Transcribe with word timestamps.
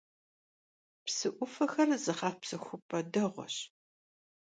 Psı 1.05 1.29
'Ufexer 1.33 1.89
zığepsexup'e 2.03 2.99
değueş. 3.13 3.55